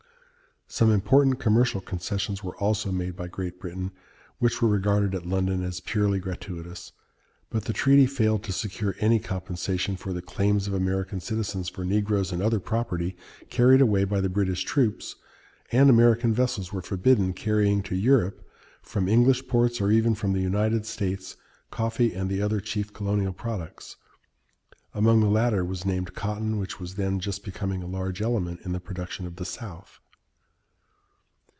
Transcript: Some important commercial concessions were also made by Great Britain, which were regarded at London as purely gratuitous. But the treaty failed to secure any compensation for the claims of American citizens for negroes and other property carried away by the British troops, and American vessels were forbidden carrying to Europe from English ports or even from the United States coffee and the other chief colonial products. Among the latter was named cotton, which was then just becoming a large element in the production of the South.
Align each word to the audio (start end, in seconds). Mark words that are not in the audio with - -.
Some 0.73 0.89
important 0.89 1.37
commercial 1.37 1.81
concessions 1.81 2.45
were 2.45 2.55
also 2.55 2.93
made 2.93 3.13
by 3.17 3.27
Great 3.27 3.59
Britain, 3.59 3.91
which 4.39 4.61
were 4.61 4.69
regarded 4.69 5.13
at 5.13 5.25
London 5.25 5.63
as 5.63 5.81
purely 5.81 6.17
gratuitous. 6.17 6.93
But 7.49 7.65
the 7.65 7.73
treaty 7.73 8.05
failed 8.05 8.41
to 8.45 8.53
secure 8.53 8.95
any 9.01 9.19
compensation 9.19 9.97
for 9.97 10.13
the 10.13 10.21
claims 10.21 10.67
of 10.67 10.73
American 10.73 11.19
citizens 11.19 11.67
for 11.67 11.83
negroes 11.83 12.31
and 12.31 12.41
other 12.41 12.61
property 12.61 13.17
carried 13.49 13.81
away 13.81 14.05
by 14.05 14.21
the 14.21 14.29
British 14.29 14.63
troops, 14.63 15.17
and 15.73 15.89
American 15.89 16.33
vessels 16.33 16.71
were 16.71 16.81
forbidden 16.81 17.33
carrying 17.33 17.83
to 17.83 17.93
Europe 17.93 18.41
from 18.81 19.09
English 19.09 19.49
ports 19.49 19.81
or 19.81 19.91
even 19.91 20.15
from 20.15 20.31
the 20.31 20.39
United 20.39 20.85
States 20.85 21.35
coffee 21.69 22.13
and 22.13 22.29
the 22.29 22.41
other 22.41 22.61
chief 22.61 22.93
colonial 22.93 23.33
products. 23.33 23.97
Among 24.93 25.19
the 25.19 25.25
latter 25.27 25.65
was 25.65 25.85
named 25.85 26.13
cotton, 26.13 26.57
which 26.57 26.79
was 26.79 26.95
then 26.95 27.19
just 27.19 27.43
becoming 27.43 27.83
a 27.83 27.87
large 27.87 28.21
element 28.21 28.61
in 28.63 28.71
the 28.71 28.79
production 28.79 29.27
of 29.27 29.35
the 29.35 29.43
South. 29.43 29.99